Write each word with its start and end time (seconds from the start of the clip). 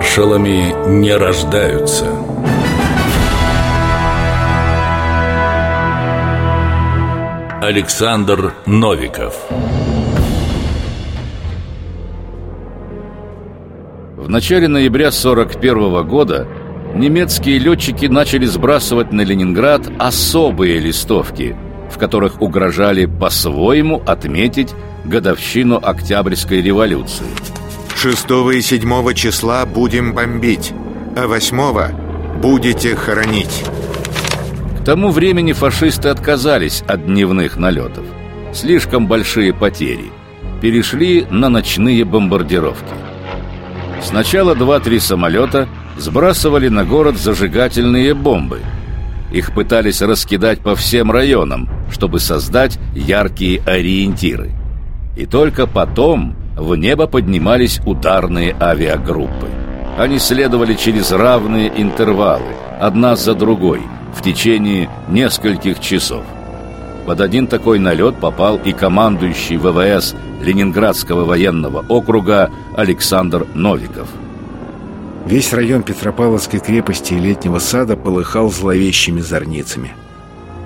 Маршалами 0.00 0.74
не 0.88 1.14
рождаются. 1.14 2.06
Александр 7.60 8.54
Новиков 8.64 9.36
В 14.16 14.26
начале 14.30 14.68
ноября 14.68 15.12
41 15.12 16.08
года 16.08 16.48
немецкие 16.94 17.58
летчики 17.58 18.06
начали 18.06 18.46
сбрасывать 18.46 19.12
на 19.12 19.20
Ленинград 19.20 19.82
особые 19.98 20.78
листовки, 20.78 21.54
в 21.90 21.98
которых 21.98 22.40
угрожали 22.40 23.04
по-своему 23.04 24.02
отметить 24.06 24.70
годовщину 25.04 25.76
Октябрьской 25.76 26.62
революции. 26.62 27.26
6 28.02 28.30
и 28.54 28.62
7 28.62 29.12
числа 29.12 29.66
будем 29.66 30.14
бомбить, 30.14 30.72
а 31.14 31.26
8 31.26 32.40
будете 32.40 32.96
хоронить. 32.96 33.62
К 34.80 34.84
тому 34.86 35.10
времени 35.10 35.52
фашисты 35.52 36.08
отказались 36.08 36.82
от 36.88 37.04
дневных 37.04 37.58
налетов. 37.58 38.06
Слишком 38.54 39.06
большие 39.06 39.52
потери. 39.52 40.10
Перешли 40.62 41.26
на 41.28 41.50
ночные 41.50 42.06
бомбардировки. 42.06 42.94
Сначала 44.02 44.54
два-три 44.54 44.98
самолета 44.98 45.68
сбрасывали 45.98 46.68
на 46.68 46.86
город 46.86 47.18
зажигательные 47.18 48.14
бомбы. 48.14 48.60
Их 49.30 49.52
пытались 49.52 50.00
раскидать 50.00 50.60
по 50.60 50.74
всем 50.74 51.12
районам, 51.12 51.68
чтобы 51.92 52.18
создать 52.18 52.78
яркие 52.94 53.60
ориентиры. 53.66 54.52
И 55.18 55.26
только 55.26 55.66
потом 55.66 56.39
в 56.60 56.76
небо 56.76 57.06
поднимались 57.06 57.80
ударные 57.86 58.54
авиагруппы. 58.60 59.48
Они 59.96 60.18
следовали 60.18 60.74
через 60.74 61.10
равные 61.10 61.72
интервалы, 61.74 62.54
одна 62.78 63.16
за 63.16 63.34
другой, 63.34 63.80
в 64.14 64.22
течение 64.22 64.90
нескольких 65.08 65.80
часов. 65.80 66.22
Под 67.06 67.22
один 67.22 67.46
такой 67.46 67.78
налет 67.78 68.16
попал 68.16 68.58
и 68.58 68.72
командующий 68.72 69.56
ВВС 69.56 70.14
Ленинградского 70.42 71.24
военного 71.24 71.84
округа 71.88 72.50
Александр 72.76 73.46
Новиков. 73.54 74.08
Весь 75.24 75.54
район 75.54 75.82
Петропавловской 75.82 76.60
крепости 76.60 77.14
и 77.14 77.18
летнего 77.18 77.58
сада 77.58 77.96
полыхал 77.96 78.50
зловещими 78.50 79.20
зорницами. 79.20 79.92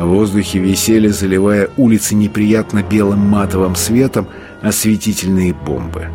В 0.00 0.06
воздухе 0.06 0.58
висели, 0.58 1.08
заливая 1.08 1.68
улицы 1.76 2.14
неприятно 2.14 2.82
белым 2.82 3.18
матовым 3.18 3.76
светом, 3.76 4.28
осветительные 4.62 5.52
бомбы. 5.52 6.08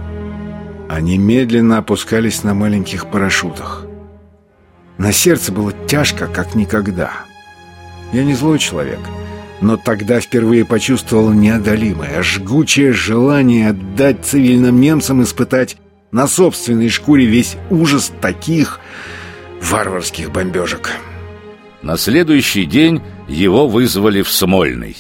Они 0.90 1.20
медленно 1.20 1.78
опускались 1.78 2.44
на 2.44 2.56
маленьких 2.56 3.06
парашютах. 3.12 3.86
На 4.98 5.12
сердце 5.12 5.52
было 5.52 5.72
тяжко, 5.72 6.26
как 6.26 6.56
никогда. 6.56 7.12
Я 8.12 8.24
не 8.24 8.34
злой 8.34 8.58
человек, 8.58 9.02
но 9.62 9.78
тогда 9.78 10.20
впервые 10.20 10.66
почувствовал 10.66 11.30
неодолимое, 11.30 12.24
жгучее 12.24 12.92
желание 12.92 13.70
отдать 13.70 14.26
цивильным 14.26 14.82
немцам 14.82 15.22
испытать 15.22 15.78
на 16.12 16.28
собственной 16.28 16.90
шкуре 16.90 17.28
весь 17.28 17.56
ужас 17.70 18.12
таких 18.20 18.80
варварских 19.62 20.32
бомбежек. 20.32 20.90
На 21.84 21.98
следующий 21.98 22.66
день 22.66 23.04
его 23.28 23.68
вызвали 23.68 24.22
в 24.22 24.30
Смольный. 24.30 24.96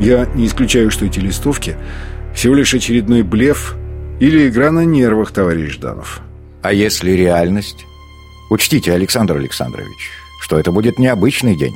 Я 0.00 0.26
не 0.34 0.46
исключаю, 0.46 0.90
что 0.90 1.06
эти 1.06 1.18
листовки 1.18 1.76
всего 2.34 2.54
лишь 2.54 2.74
очередной 2.74 3.22
блеф 3.22 3.76
или 4.20 4.48
игра 4.48 4.70
на 4.70 4.84
нервах, 4.84 5.32
товарищ 5.32 5.72
Жданов. 5.72 6.20
А 6.62 6.72
если 6.72 7.12
реальность? 7.12 7.84
Учтите, 8.50 8.92
Александр 8.92 9.36
Александрович, 9.36 10.10
что 10.40 10.58
это 10.58 10.70
будет 10.70 10.98
необычный 10.98 11.56
день. 11.56 11.74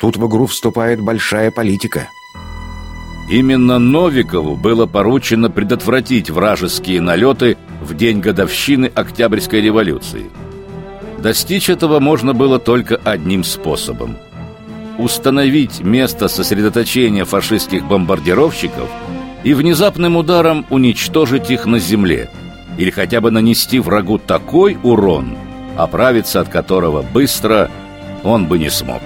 Тут 0.00 0.16
в 0.16 0.26
игру 0.26 0.46
вступает 0.46 1.00
большая 1.00 1.50
политика. 1.50 2.08
Именно 3.30 3.78
Новикову 3.78 4.56
было 4.56 4.86
поручено 4.86 5.50
предотвратить 5.50 6.30
вражеские 6.30 7.00
налеты 7.00 7.56
в 7.82 7.94
день 7.94 8.20
годовщины 8.20 8.86
Октябрьской 8.86 9.60
революции. 9.60 10.30
Достичь 11.18 11.68
этого 11.68 11.98
можно 11.98 12.34
было 12.34 12.58
только 12.58 12.96
одним 12.96 13.42
способом– 13.42 14.16
установить 14.98 15.80
место 15.80 16.28
сосредоточения 16.28 17.24
фашистских 17.24 17.86
бомбардировщиков 17.86 18.88
и 19.44 19.54
внезапным 19.54 20.16
ударом 20.16 20.66
уничтожить 20.70 21.50
их 21.50 21.66
на 21.66 21.78
земле 21.78 22.30
или 22.78 22.90
хотя 22.90 23.20
бы 23.20 23.30
нанести 23.30 23.78
врагу 23.78 24.18
такой 24.18 24.76
урон, 24.82 25.36
оправиться 25.76 26.40
от 26.40 26.48
которого 26.48 27.02
быстро 27.02 27.70
он 28.22 28.46
бы 28.46 28.58
не 28.58 28.70
смог. 28.70 29.02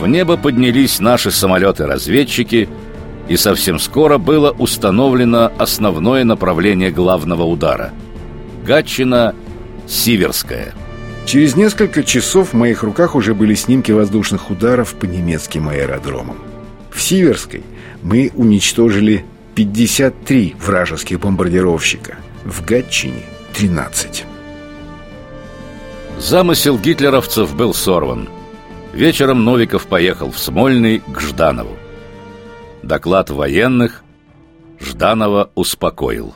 В 0.00 0.06
небо 0.06 0.36
поднялись 0.36 1.00
наши 1.00 1.30
самолеты-разведчики, 1.30 2.68
и 3.28 3.36
совсем 3.36 3.78
скоро 3.78 4.18
было 4.18 4.50
установлено 4.50 5.52
основное 5.58 6.24
направление 6.24 6.90
главного 6.90 7.44
удара– 7.44 7.92
Гатчина-Сиверская. 8.66 10.74
Через 11.26 11.56
несколько 11.56 12.02
часов 12.02 12.52
в 12.52 12.56
моих 12.56 12.82
руках 12.82 13.14
уже 13.14 13.34
были 13.34 13.54
снимки 13.54 13.92
воздушных 13.92 14.50
ударов 14.50 14.94
по 14.94 15.06
немецким 15.06 15.68
аэродромам. 15.68 16.38
В 16.90 17.00
Сиверской 17.00 17.62
мы 18.02 18.30
уничтожили 18.34 19.24
53 19.54 20.56
вражеских 20.58 21.20
бомбардировщика, 21.20 22.16
в 22.44 22.64
Гатчине– 22.64 23.22
13. 23.54 24.24
Замысел 26.18 26.78
гитлеровцев 26.78 27.54
был 27.54 27.74
сорван. 27.74 28.28
Вечером 28.92 29.44
Новиков 29.44 29.86
поехал 29.86 30.30
в 30.30 30.38
Смольный 30.38 31.00
к 31.00 31.20
Жданову. 31.20 31.76
Доклад 32.82 33.30
военных 33.30 34.02
Жданова 34.80 35.50
успокоил. 35.54 36.34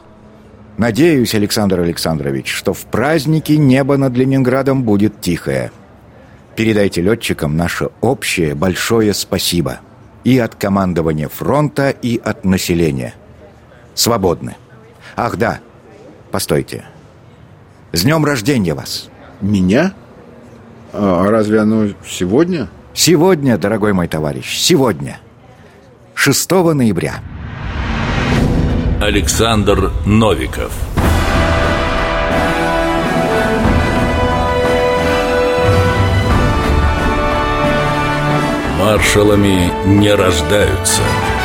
Надеюсь, 0.78 1.34
Александр 1.34 1.81
Александрович, 1.81 2.53
что 2.53 2.75
в 2.75 2.84
празднике 2.84 3.56
небо 3.56 3.97
над 3.97 4.14
Ленинградом 4.14 4.82
будет 4.82 5.20
тихое. 5.20 5.72
Передайте 6.54 7.00
летчикам 7.00 7.56
наше 7.56 7.88
общее 8.00 8.54
большое 8.54 9.15
спасибо. 9.15 9.81
И 10.25 10.38
от 10.38 10.54
командования 10.54 11.28
фронта, 11.28 11.91
и 11.91 12.20
от 12.22 12.44
населения. 12.44 13.15
Свободны. 13.94 14.56
Ах, 15.16 15.36
да. 15.36 15.60
Постойте. 16.31 16.84
С 17.92 18.03
днем 18.03 18.25
рождения 18.25 18.75
вас. 18.75 19.09
Меня? 19.41 19.94
А 20.92 21.31
разве 21.31 21.60
оно 21.60 21.88
сегодня? 22.06 22.69
Сегодня, 22.92 23.56
дорогой 23.56 23.92
мой 23.92 24.09
товарищ, 24.09 24.59
сегодня. 24.59 25.20
6 26.15 26.50
ноября. 26.50 27.22
Александр 29.00 29.92
Новиков. 30.06 30.72
Маршалами 38.78 39.70
не 39.86 40.14
рождаются– 40.14 41.02